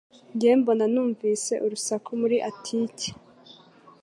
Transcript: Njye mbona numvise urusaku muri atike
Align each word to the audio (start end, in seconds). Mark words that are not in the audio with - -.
Njye 0.33 0.51
mbona 0.59 0.85
numvise 0.93 1.53
urusaku 1.65 2.09
muri 2.21 2.37
atike 2.49 3.09